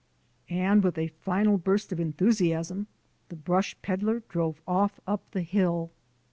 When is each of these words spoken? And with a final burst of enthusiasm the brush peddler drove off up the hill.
And 0.49 0.83
with 0.83 0.97
a 0.97 1.09
final 1.09 1.59
burst 1.59 1.91
of 1.91 1.99
enthusiasm 1.99 2.87
the 3.29 3.35
brush 3.35 3.75
peddler 3.83 4.23
drove 4.29 4.59
off 4.67 4.99
up 5.05 5.21
the 5.29 5.43
hill. 5.43 5.91